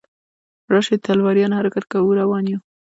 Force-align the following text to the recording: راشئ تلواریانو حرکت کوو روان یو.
راشئ 0.73 0.95
تلواریانو 1.05 1.57
حرکت 1.59 1.83
کوو 1.91 2.17
روان 2.19 2.43
یو. 2.51 2.59